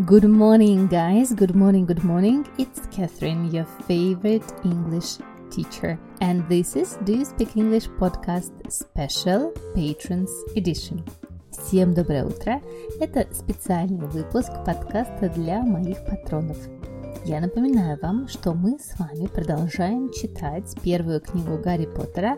[0.00, 1.33] Good morning, guys.
[1.33, 2.47] Good morning, good morning.
[2.59, 5.17] It's Catherine, your favorite English
[5.49, 5.99] teacher.
[6.21, 11.03] And this is Do You Speak English podcast special patrons edition.
[11.51, 12.61] Всем доброе утро.
[12.99, 16.57] Это специальный выпуск подкаста для моих патронов.
[17.23, 22.35] Я напоминаю вам, что мы с вами продолжаем читать первую книгу Гарри Поттера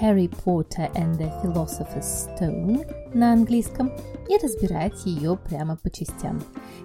[0.00, 2.84] «Harry Potter and the Philosopher's Stone»
[3.14, 3.92] на английском
[4.28, 6.42] и разбирать ее прямо по частям.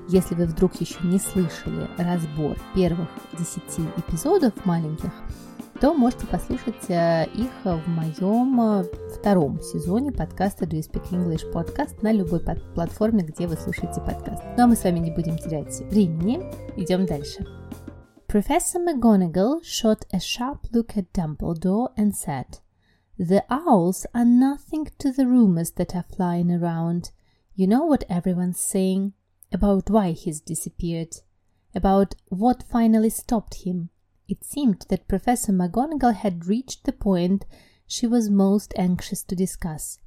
[0.09, 3.09] Если вы вдруг еще не слышали разбор первых
[3.40, 3.63] 10
[3.98, 5.12] эпизодов маленьких,
[5.80, 8.84] то можете послушать э, их в моем э,
[9.15, 14.43] втором сезоне подкаста Do You Speak English Podcast на любой платформе, где вы слушаете подкаст.
[14.56, 16.41] Ну а мы с вами не будем терять времени,
[16.77, 17.47] идем дальше.
[18.29, 22.61] Professor McGonagall shot a sharp look at Dumbledore and said,
[23.19, 27.12] The owls are nothing to the rumors that are flying around.
[27.55, 29.12] You know what everyone's saying
[29.52, 31.16] about why he's disappeared,
[31.74, 33.91] about what finally stopped him.
[34.30, 37.48] It seemed that Professor McGonagall had reached the point
[37.88, 39.98] she was most anxious to discuss.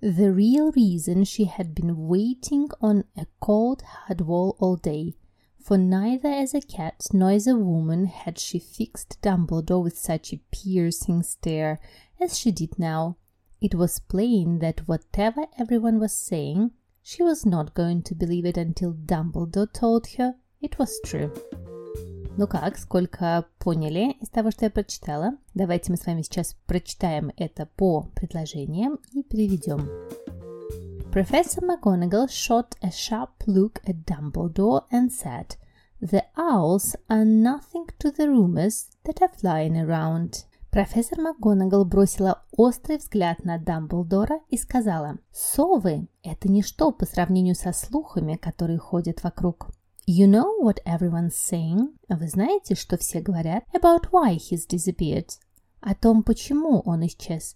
[0.00, 5.16] The real reason she had been waiting on a cold, hard wall all day.
[5.60, 10.32] For neither as a cat nor as a woman had she fixed Dumbledore with such
[10.32, 11.78] a piercing stare
[12.18, 13.18] as she did now.
[13.60, 16.70] It was plain that whatever everyone was saying,
[17.02, 21.34] she was not going to believe it until Dumbledore told her it was true.
[22.38, 25.32] Ну как, сколько поняли из того, что я прочитала?
[25.54, 29.88] Давайте мы с вами сейчас прочитаем это по предложениям и переведем.
[31.10, 35.56] Professor McGonagall shot a sharp look at Dumbledore and said,
[36.00, 40.44] The owls are nothing to the rumors that are flying around.
[40.70, 47.72] Профессор МакГонагал бросила острый взгляд на Дамблдора и сказала, «Совы– это ничто по сравнению со
[47.72, 49.70] слухами, которые ходят вокруг».
[50.07, 51.97] You know what everyone's saying?
[52.09, 53.63] Вы знаете, что все говорят?
[53.73, 55.29] About why he's disappeared.
[55.79, 57.55] О том, почему он исчез.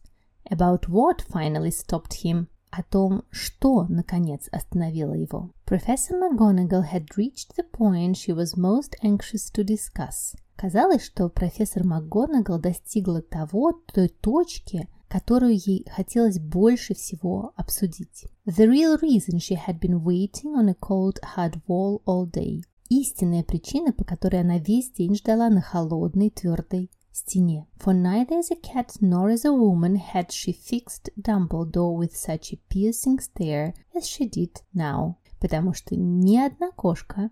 [0.49, 2.47] About what finally stopped him.
[2.71, 5.51] О том, что, наконец, остановило его.
[5.65, 10.35] Professor McGonagall had reached the point she was most anxious to discuss.
[10.55, 18.24] Казалось, что профессор МакГонагал достигла того, той точки, которую ей хотелось больше всего обсудить.
[18.46, 22.62] The real reason she had been waiting on a cold, hard wall all day.
[22.88, 27.66] Истинная причина, по которой она весь день ждала на холодной, твердой стене.
[27.76, 32.54] For neither as a cat nor as a woman had she fixed Dumbledore with such
[32.54, 35.16] a piercing stare as she did now.
[35.40, 37.30] Потому что ни одна кошка,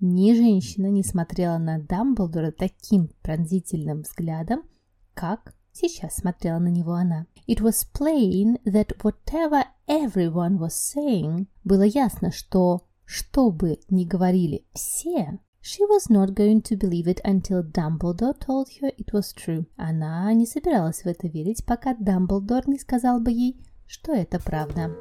[0.00, 4.64] ни женщина не смотрела на Дамблдора таким пронзительным взглядом,
[5.14, 7.26] как Сейчас смотрела на него она.
[7.48, 14.64] It was plain that whatever everyone was saying, было ясно, что что бы ни говорили
[14.72, 19.66] все, she was not going to believe it until Dumbledore told her it was true.
[19.76, 24.96] Она не собиралась в это верить, пока Дамблдор не сказал бы ей, что это правда.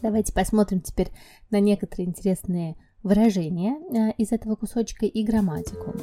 [0.00, 1.12] Давайте посмотрим теперь
[1.50, 5.94] на некоторые интересные выражения э, из этого кусочка и грамматику.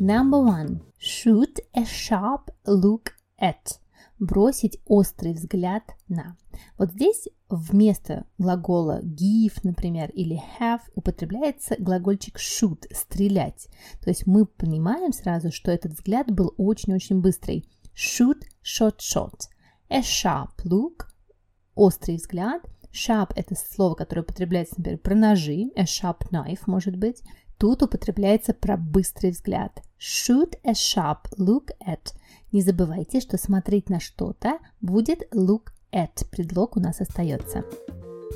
[0.00, 0.80] Number one.
[0.98, 3.78] Shoot a sharp look at.
[4.18, 6.36] Бросить острый взгляд на.
[6.78, 13.68] Вот здесь вместо глагола give, например, или have употребляется глагольчик shoot, стрелять.
[14.00, 17.68] То есть мы понимаем сразу, что этот взгляд был очень-очень быстрый.
[17.94, 19.40] Shoot, shot, shot.
[19.88, 21.06] A sharp look,
[21.74, 22.62] острый взгляд.
[22.92, 25.70] Sharp– это слово, которое употребляется, например, про ножи.
[25.76, 27.22] A sharp knife, может быть.
[27.62, 29.84] Тут употребляется про быстрый взгляд.
[29.96, 32.12] Shoot a sharp look at.
[32.50, 36.28] Не забывайте, что смотреть на что-то будет look at.
[36.32, 37.64] Предлог у нас остается.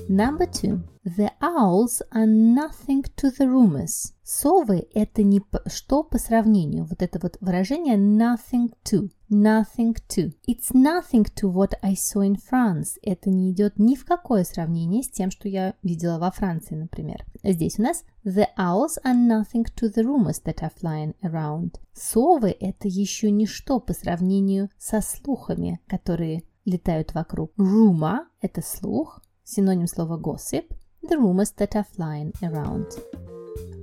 [0.08, 0.82] Number two.
[1.04, 4.12] The owls are nothing to the rumors.
[4.24, 6.84] Совы– это не что по сравнению.
[6.84, 9.10] Вот это вот выражение nothing to.
[9.30, 10.32] Nothing to.
[10.48, 12.98] It's nothing to what I saw in France.
[13.02, 17.24] Это не идет ни в какое сравнение с тем, что я видела во Франции, например.
[17.44, 21.76] Здесь у нас The owls are nothing to the rumors that are flying around.
[21.92, 27.52] Совы– это еще ничто по сравнению со слухами, которые летают вокруг.
[27.56, 30.64] Rumor– это слух, синоним слова gossip,
[31.02, 32.86] the rumors that are flying around.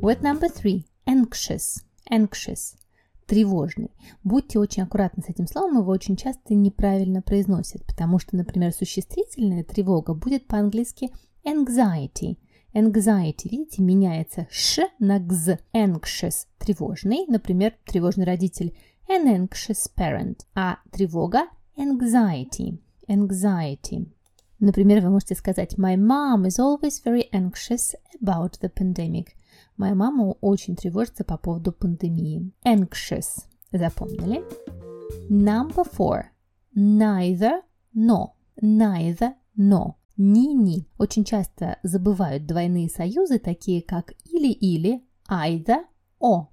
[0.01, 0.86] Word number three.
[1.07, 1.81] Anxious.
[2.12, 2.75] Anxious.
[3.25, 3.92] Тревожный.
[4.24, 9.63] Будьте очень аккуратны с этим словом, его очень часто неправильно произносят, потому что, например, существительная
[9.63, 11.10] тревога будет по-английски
[11.45, 12.38] anxiety.
[12.74, 15.59] Anxiety, видите, меняется ш на гз.
[15.74, 18.75] Anxious– тревожный, например, тревожный родитель
[19.07, 22.80] an anxious parent, а тревога– anxiety.
[23.07, 24.07] Anxiety.
[24.60, 29.30] Например, вы можете сказать My mom is always very anxious about the pandemic.
[29.78, 32.52] Моя мама очень тревожится по поводу пандемии.
[32.66, 33.46] Anxious.
[33.72, 34.44] Запомнили?
[35.30, 36.26] Number four.
[36.76, 37.62] Neither,
[37.96, 38.34] no.
[38.62, 39.96] Neither, no.
[40.16, 40.88] Ни-ни.
[41.00, 45.86] Очень часто забывают двойные союзы, такие как или-или, either,
[46.20, 46.50] о.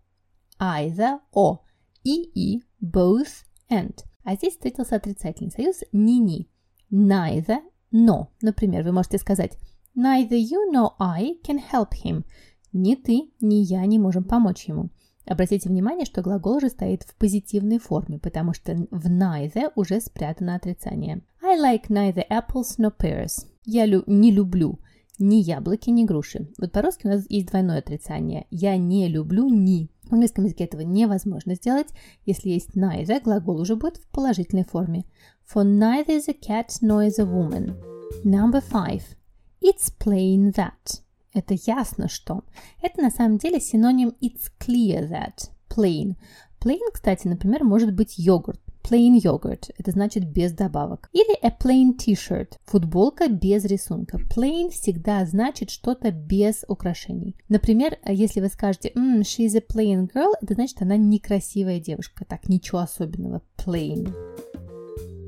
[0.58, 1.60] Either, о.
[2.02, 3.98] И-и, both, and.
[4.24, 6.48] А здесь встретился отрицательный союз ни-ни.
[6.90, 7.58] Neither,
[7.92, 8.28] no.
[8.40, 9.58] Например, вы можете сказать
[9.96, 12.24] Neither you nor I can help him.
[12.72, 14.90] Ни ты, ни я не можем помочь ему.
[15.26, 20.54] Обратите внимание, что глагол же стоит в позитивной форме, потому что в neither уже спрятано
[20.54, 21.22] отрицание.
[21.42, 23.46] I like neither apples nor pears.
[23.64, 24.78] Я лю- не люблю
[25.18, 26.48] ни яблоки, ни груши.
[26.58, 28.46] Вот по-русски у нас есть двойное отрицание.
[28.50, 29.90] Я не люблю ни.
[30.04, 31.88] В английском языке этого невозможно сделать.
[32.24, 35.04] Если есть neither, глагол уже будет в положительной форме.
[35.52, 37.76] For neither is a cat nor is a woman.
[38.22, 39.02] Number five.
[39.60, 41.00] It's plain that.
[41.34, 42.44] Это ясно, что.
[42.80, 45.50] Это на самом деле синоним it's clear that.
[45.68, 46.14] Plain.
[46.60, 48.60] Plain, кстати, например, может быть йогурт.
[48.84, 51.10] Plain yogurt– это значит без добавок.
[51.12, 54.18] Или a plain t-shirt– футболка без рисунка.
[54.18, 57.36] Plain всегда значит что-то без украшений.
[57.48, 62.24] Например, если вы скажете mm, she's a plain girl, это значит она некрасивая девушка.
[62.24, 63.42] Так, ничего особенного.
[63.56, 64.14] Plain.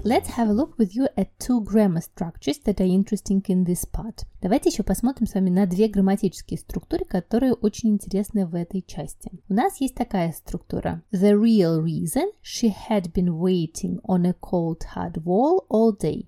[0.04, 3.84] Let's have a look with you at two grammar structures that are interesting in this
[3.84, 4.25] part.
[4.40, 9.31] Давайте еще посмотрим с вами на две грамматические структуры, которые очень интересны в этой части.
[9.49, 11.04] У нас есть такая структура.
[11.12, 16.26] The real reason she had been waiting on a cold hard wall all day.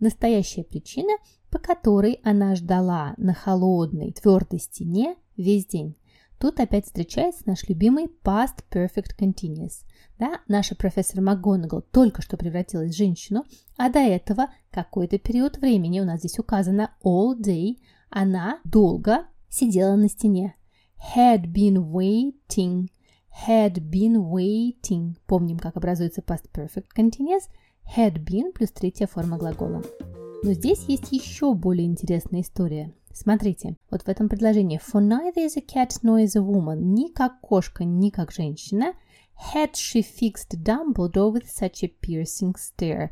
[0.00, 1.12] Настоящая причина,
[1.48, 5.94] по которой она ждала на холодной твердой стене весь день.
[6.42, 9.84] Тут опять встречается наш любимый past perfect continuous.
[10.18, 13.44] Да, наша профессор МакГонагал только что превратилась в женщину,
[13.76, 17.76] а до этого какой-то период времени, у нас здесь указано all day,
[18.10, 20.56] она долго сидела на стене.
[21.14, 22.88] Had been waiting.
[23.46, 25.14] Had been waiting.
[25.28, 27.44] Помним, как образуется past perfect continuous.
[27.96, 29.84] Had been плюс третья форма глагола.
[30.42, 32.92] Но здесь есть еще более интересная история.
[33.14, 34.80] Смотрите, вот в этом предложении.
[34.80, 38.94] For neither is a cat nor is a woman Ни как кошка, ни как женщина
[39.54, 43.10] Had she fixed Dumbledore with such a piercing stare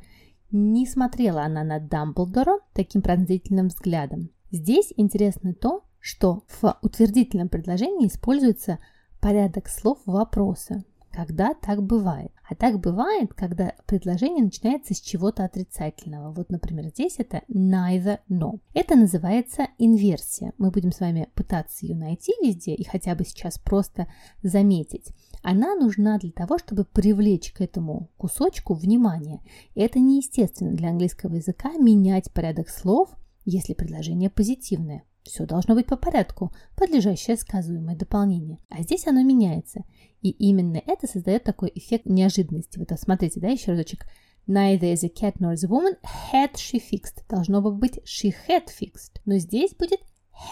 [0.51, 4.31] Не смотрела она на Дамблдора таким пронзительным взглядом.
[4.51, 8.79] Здесь интересно то, что в утвердительном предложении используется
[9.21, 12.33] порядок слов вопроса когда так бывает.
[12.49, 16.33] А так бывает, когда предложение начинается с чего-то отрицательного.
[16.33, 18.61] Вот, например, здесь это neither no.
[18.75, 20.53] Это называется инверсия.
[20.59, 24.09] Мы будем с вами пытаться ее найти везде и хотя бы сейчас просто
[24.43, 25.13] заметить.
[25.43, 29.41] Она нужна для того, чтобы привлечь к этому кусочку внимание.
[29.75, 33.11] И это неестественно для английского языка менять порядок слов,
[33.45, 35.05] если предложение позитивное.
[35.31, 38.59] Все должно быть по порядку, подлежащее сказуемое дополнение.
[38.69, 39.85] А здесь оно меняется.
[40.23, 42.81] И именно это создает такой эффект неожиданности.
[42.81, 44.07] Вот смотрите, да, еще разочек.
[44.49, 45.95] Neither a cat nor a woman
[46.33, 47.23] had she fixed.
[47.29, 49.21] Должно бы быть she had fixed.
[49.25, 50.01] Но здесь будет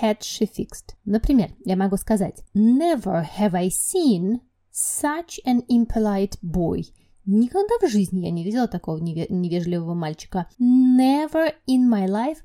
[0.00, 0.94] had she fixed.
[1.04, 4.38] Например, я могу сказать Never have I seen
[4.72, 6.84] such an impolite boy.
[7.26, 10.48] Никогда в жизни я не видела такого невежливого мальчика.
[10.60, 12.38] Never in my life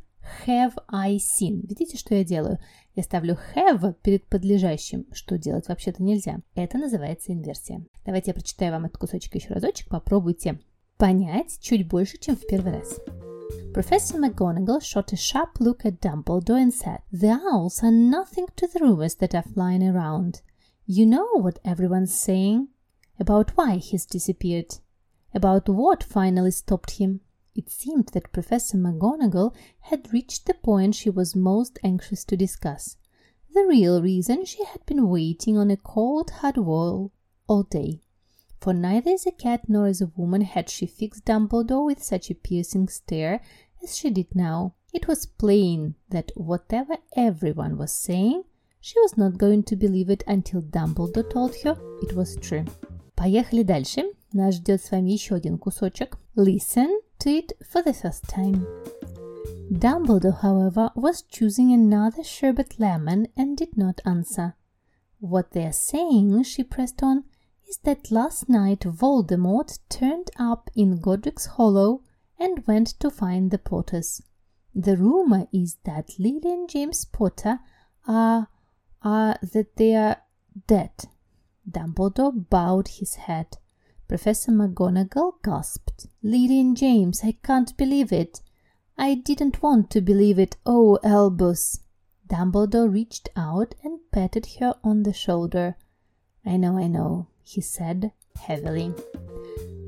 [0.45, 1.65] have I seen.
[1.67, 2.59] Видите, что я делаю?
[2.95, 6.39] Я ставлю have перед подлежащим, что делать вообще-то нельзя.
[6.55, 7.85] Это называется инверсия.
[8.05, 9.87] Давайте я прочитаю вам этот кусочек еще разочек.
[9.89, 10.59] Попробуйте
[10.97, 12.99] понять чуть больше, чем в первый раз.
[13.73, 18.67] Professor McGonagall shot a sharp look at Dumbledore and said, The owls are nothing to
[18.67, 20.41] the rumors that are flying around.
[20.85, 22.67] You know what everyone's saying?
[23.19, 24.75] About why he's disappeared.
[25.33, 27.21] About what finally stopped him.
[27.55, 32.97] It seemed that Professor McGonagall had reached the point she was most anxious to discuss.
[33.53, 37.11] The real reason she had been waiting on a cold, hard wall
[37.47, 38.01] all day.
[38.59, 42.31] For neither as a cat nor as a woman had she fixed Dumbledore with such
[42.31, 43.41] a piercing stare
[43.83, 44.73] as she did now.
[44.91, 48.45] It was plain that whatever everyone was saying,
[48.79, 52.65] she was not going to believe it until Dumbledore told her it was true.
[53.14, 54.02] Поехали дальше.
[54.32, 56.18] Нас ждет с вами еще один кусочек.
[56.36, 58.64] Listen to it for the first time.
[59.70, 64.54] Dumbledore, however, was choosing another sherbet lemon and did not answer.
[65.20, 67.24] What they are saying, she pressed on,
[67.68, 72.02] is that last night Voldemort turned up in Godric's Hollow
[72.38, 74.22] and went to find the Potters.
[74.74, 77.58] The rumor is that Lily and James Potter
[78.06, 78.48] are,
[79.02, 80.18] are that they are
[80.66, 80.92] dead.
[81.70, 83.58] Dumbledore bowed his head.
[84.08, 86.06] Professor McGonagall gasped.
[86.22, 88.40] Lily and James, I can't believe it.
[88.96, 90.56] I didn't want to believe it.
[90.64, 91.80] Oh, Albus.
[92.26, 95.76] Dumbledore reached out and patted her on the shoulder.
[96.44, 98.94] I know, I know, he said heavily.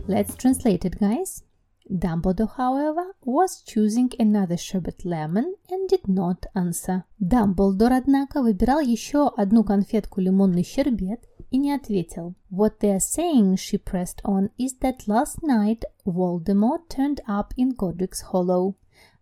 [0.07, 1.43] Let's translate it, guys.
[1.90, 7.05] Dumbledore, however, was choosing another sherbet lemon and did not answer.
[7.21, 12.36] Дамблдор, однако, выбирал еще одну конфетку лимонный щербет и не ответил.
[12.52, 17.74] What they are saying, she pressed on, is that last night Voldemort turned up in
[17.74, 18.76] Godric's Hollow.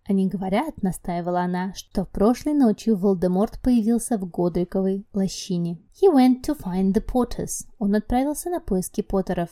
[0.05, 5.77] Они говорят, настаивала она, что прошлой ночью Волдеморт появился в Годриковой лощине.
[5.93, 7.67] He went to find the Potters.
[7.77, 9.49] Он отправился на поиски Поттеров.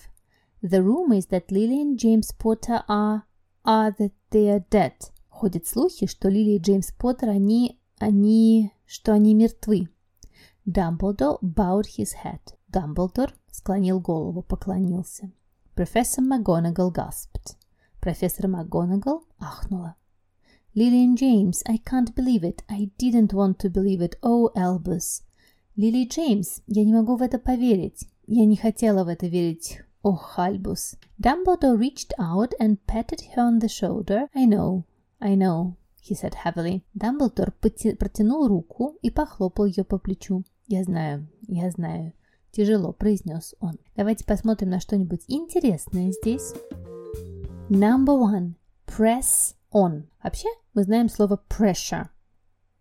[0.64, 3.22] The rumor is that Lily and James Potter are...
[3.64, 4.94] are that they are dead.
[5.30, 7.80] Ходят слухи, что Лили и Джеймс Поттер, они...
[8.00, 8.72] они...
[8.88, 9.88] что они мертвы.
[10.66, 12.40] Dumbledore bowed his head.
[12.72, 15.30] Дамблдор склонил голову, поклонился.
[15.76, 17.58] Профессор МакГонагал gasped.
[18.00, 19.96] Профессор МакГонагал ахнула.
[20.74, 22.64] Lily and James, I can't believe it.
[22.70, 24.16] I didn't want to believe it.
[24.22, 25.22] Oh, Albus.
[25.76, 28.08] Лили Джеймс, я не могу в это поверить.
[28.26, 29.82] Я не хотела в это верить.
[30.02, 30.96] Oh, Albus.
[31.22, 34.30] Dumbledore reached out and patted her on the shoulder.
[34.34, 34.86] I know,
[35.20, 36.84] I know, he said heavily.
[36.94, 40.46] Дамблдор протянул руку и похлопал ее по плечу.
[40.68, 42.14] Я знаю, я знаю.
[42.52, 43.80] Тяжело, произнес он.
[43.96, 46.54] Давайте посмотрим на что-нибудь интересное здесь.
[47.70, 48.54] Number one.
[48.86, 50.04] Press on.
[50.22, 52.08] Вообще мы знаем слово pressure.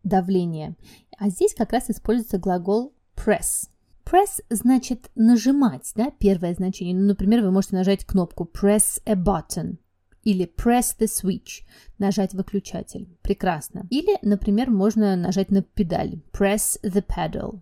[0.03, 0.77] Давление.
[1.19, 3.69] А здесь как раз используется глагол press.
[4.05, 6.97] Press значит нажимать, да, первое значение.
[6.97, 9.77] Ну, например, вы можете нажать кнопку press a button
[10.25, 11.65] или press the switch,
[11.99, 13.09] нажать выключатель.
[13.23, 13.87] Прекрасно.
[13.91, 17.61] Или, например, можно нажать на педаль press the pedal.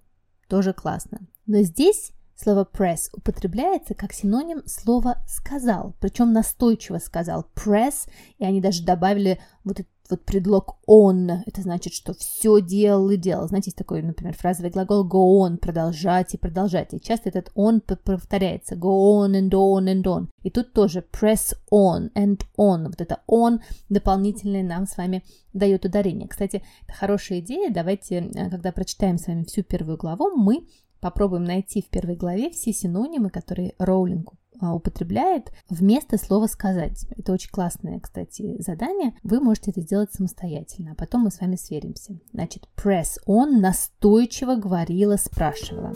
[0.48, 1.20] Тоже классно.
[1.48, 8.60] Но здесь Слово press употребляется как синоним слова сказал, причем настойчиво сказал press, и они
[8.60, 13.48] даже добавили вот этот вот предлог on, это значит, что все делал и делал.
[13.48, 16.94] Знаете, есть такой, например, фразовый глагол go on, продолжать и продолжать.
[16.94, 20.28] И часто этот on повторяется go on and on and on.
[20.42, 22.86] И тут тоже press on and on.
[22.86, 26.28] Вот это on дополнительное нам с вами дает ударение.
[26.28, 27.70] Кстати, это хорошая идея.
[27.70, 30.66] Давайте, э, когда прочитаем с вами всю первую главу, мы
[31.00, 37.06] Попробуем найти в первой главе все синонимы, которые Роулинг а, употребляет вместо слова «сказать».
[37.16, 39.14] Это очень классное, кстати, задание.
[39.22, 42.18] Вы можете это сделать самостоятельно, а потом мы с вами сверимся.
[42.32, 45.92] Значит, press on настойчиво говорила, спрашивала.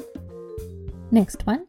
[1.11, 1.66] Next one.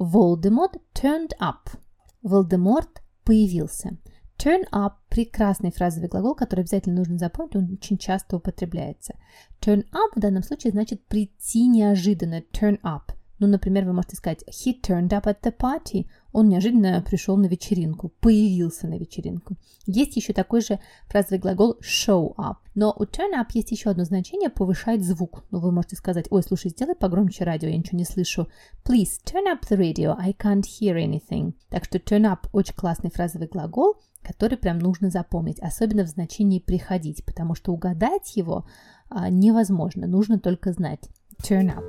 [0.00, 1.78] Voldemort turned up.
[2.22, 3.96] Волдеморт появился.
[4.38, 9.14] Turn up– прекрасный фразовый глагол, который обязательно нужно запомнить, он очень часто употребляется.
[9.60, 13.14] Turn up в данном случае значит прийти неожиданно, turn up.
[13.38, 16.06] Ну, например, вы можете сказать He turned up at the party.
[16.32, 19.56] Он неожиданно пришел на вечеринку, появился на вечеринку.
[19.86, 22.56] Есть еще такой же фразовый глагол show up.
[22.74, 25.44] Но у turn up есть еще одно значение– повышать звук.
[25.50, 28.48] Ну, вы можете сказать, ой, слушай, сделай погромче радио, я ничего не слышу.
[28.84, 31.52] Please turn up the radio, I can't hear anything.
[31.68, 36.60] Так что turn up– очень классный фразовый глагол, который прям нужно запомнить, особенно в значении
[36.60, 38.66] приходить, потому что угадать его
[39.10, 41.10] а, невозможно, нужно только знать.
[41.42, 41.84] Turn up.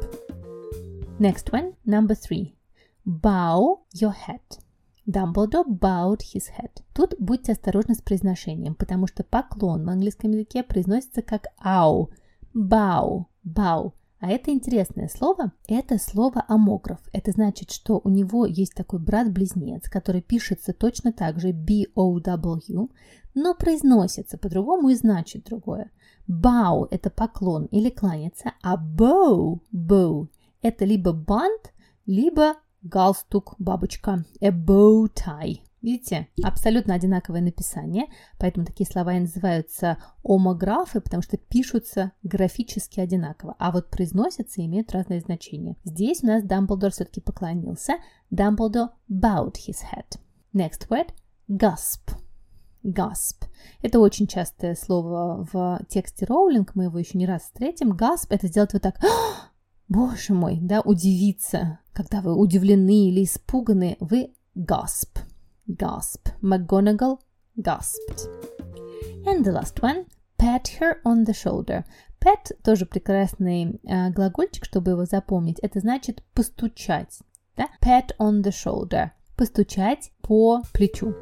[1.20, 2.54] Next one, number three.
[3.06, 4.42] Bow your head.
[5.06, 6.72] Dumbledore bowed his head.
[6.94, 12.10] Тут будьте осторожны с произношением, потому что поклон в английском языке произносится как ау.
[12.56, 13.92] Bow, bow.
[14.20, 15.52] А это интересное слово.
[15.68, 17.00] Это слово амограф.
[17.12, 22.90] Это значит, что у него есть такой брат-близнец, который пишется точно так же B-O-W,
[23.36, 25.92] но произносится по-другому и значит другое.
[26.30, 30.30] Bow– это поклон или кланяться, а bow, bow–
[30.62, 31.74] это либо бант,
[32.06, 34.26] либо галстук, бабочка.
[34.42, 35.62] A bow tie.
[35.84, 38.06] Видите, абсолютно одинаковое написание,
[38.40, 44.66] поэтому такие слова и называются омографы, потому что пишутся графически одинаково, а вот произносятся и
[44.66, 45.76] имеют разные значения.
[45.84, 47.96] Здесь у нас Дамблдор все-таки поклонился.
[48.32, 50.18] Дамблдор bowed his head.
[50.54, 51.10] Next word–
[51.50, 52.16] gasp.
[52.82, 53.44] Gasp.
[53.82, 57.92] Это очень частое слово в тексте Роулинг, мы его еще не раз встретим.
[57.92, 59.02] Gasp– это сделать вот так
[59.94, 61.80] Боже мой, да, удивиться.
[61.94, 65.20] Когда вы удивлены или испуганы, вы gasp
[65.68, 66.30] gasp.
[66.42, 67.20] McGonagall
[67.58, 68.28] gasped.
[69.28, 70.06] And the last one,
[70.40, 71.86] pat her on the shoulder.
[72.20, 75.60] Pat тоже прекрасный э, глагольчик, чтобы его запомнить.
[75.60, 77.20] Это значит постучать.
[77.56, 77.68] Да?
[77.80, 79.12] Pat on the shoulder.
[79.36, 81.14] Постучать по плечу.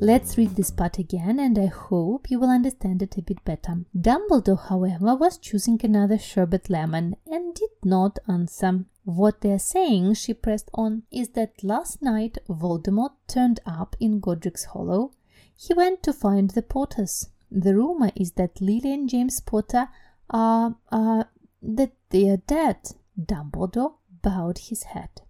[0.00, 3.84] Let's read this part again, and I hope you will understand it a bit better.
[3.96, 8.84] Dumbledore, however, was choosing another sherbet lemon and did not answer.
[9.04, 14.64] What they're saying, she pressed on, is that last night Voldemort turned up in Godric's
[14.64, 15.12] Hollow.
[15.56, 17.30] He went to find the Potters.
[17.50, 19.88] The rumor is that Lily and James Potter
[20.28, 21.30] are, are
[21.62, 22.76] that they are dead.
[23.18, 25.22] Dumbledore bowed his head.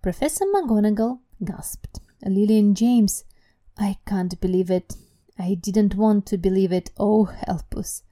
[0.00, 2.00] Professor McGonagall gasped.
[2.24, 3.24] Lily and James,
[3.78, 4.96] I can't believe it.
[5.38, 6.90] I didn't want to believe it.
[6.98, 8.02] Oh, help us.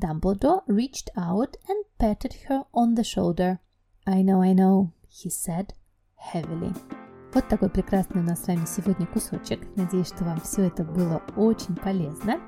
[0.00, 3.60] Dumbledore reached out and patted her on the shoulder.
[4.06, 5.72] I know, I know, he said
[6.16, 6.74] heavily.
[7.32, 9.60] Вот такой прекрасный у нас с вами сегодня кусочек.
[9.76, 12.40] Надеюсь, что вам все это было очень полезно.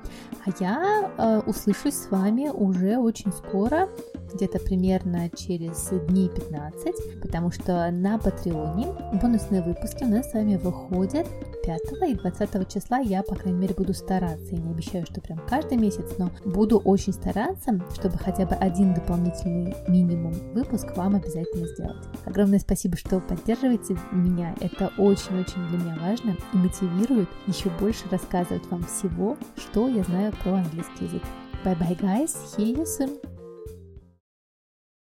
[0.45, 3.89] А я э, услышусь с вами уже очень скоро,
[4.33, 8.87] где-то примерно через дней 15, потому что на Патреоне
[9.21, 11.27] бонусные выпуски у нас с вами выходят
[11.69, 12.97] 5 и 20 числа.
[12.97, 14.55] Я, по крайней мере, буду стараться.
[14.55, 18.95] Я не обещаю, что прям каждый месяц, но буду очень стараться, чтобы хотя бы один
[18.95, 22.07] дополнительный минимум выпуск вам обязательно сделать.
[22.25, 24.55] Огромное спасибо, что поддерживаете меня.
[24.61, 30.33] Это очень-очень для меня важно и мотивирует еще больше рассказывать вам всего, что я знаю
[30.43, 31.23] про английский язык.
[31.63, 32.35] Bye bye, guys.
[32.57, 33.38] See you soon.